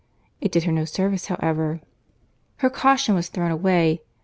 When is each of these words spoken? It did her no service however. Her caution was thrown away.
It 0.39 0.51
did 0.51 0.63
her 0.63 0.71
no 0.71 0.83
service 0.83 1.27
however. 1.27 1.79
Her 2.57 2.71
caution 2.71 3.13
was 3.13 3.27
thrown 3.27 3.51
away. 3.51 4.01